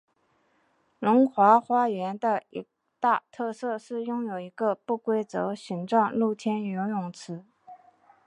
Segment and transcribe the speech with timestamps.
[0.97, 2.65] 龙华花园的一
[2.99, 7.45] 大特色是拥有一个不规则形状露天游泳池。